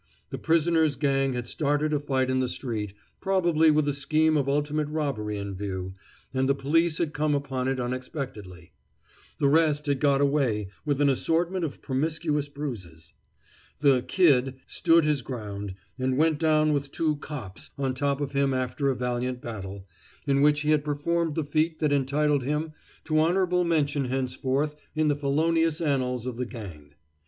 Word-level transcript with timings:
The 0.31 0.39
prisoner's 0.39 0.95
gang 0.95 1.33
had 1.33 1.47
started 1.47 1.93
a 1.93 1.99
fight 1.99 2.31
in 2.31 2.39
the 2.39 2.47
street, 2.47 2.95
probably 3.21 3.69
with 3.69 3.87
a 3.87 3.93
scheme 3.93 4.35
of 4.35 4.49
ultimate 4.49 4.87
robbery 4.87 5.37
in 5.37 5.53
view, 5.53 5.93
and 6.33 6.49
the 6.49 6.55
police 6.55 6.97
had 6.97 7.13
come 7.13 7.35
upon 7.35 7.67
it 7.67 7.79
unexpectedly. 7.79 8.71
The 9.37 9.47
rest 9.47 9.85
had 9.85 9.99
got 9.99 10.19
away 10.19 10.69
with 10.85 11.01
an 11.01 11.09
assortment 11.09 11.63
of 11.65 11.83
promiscuous 11.83 12.49
bruises. 12.49 13.13
The 13.77 14.01
"Kid" 14.01 14.55
stood 14.65 15.05
his 15.05 15.21
ground, 15.21 15.75
and 15.99 16.17
went 16.17 16.39
down 16.39 16.73
with 16.73 16.91
two 16.91 17.17
"cops" 17.17 17.69
on 17.77 17.93
top 17.93 18.21
of 18.21 18.31
him 18.31 18.55
after 18.55 18.89
a 18.89 18.95
valiant 18.95 19.39
battle, 19.39 19.85
in 20.25 20.41
which 20.41 20.61
he 20.61 20.71
had 20.71 20.83
performed 20.83 21.35
the 21.35 21.45
feat 21.45 21.77
that 21.77 21.93
entitled 21.93 22.41
him 22.41 22.73
to 23.05 23.19
honorable 23.19 23.63
mention 23.63 24.05
henceforth 24.05 24.75
in 24.95 25.09
the 25.09 25.15
felonious 25.15 25.79
annals 25.79 26.25
of 26.25 26.37
the 26.37 26.47
gang. 26.47 26.95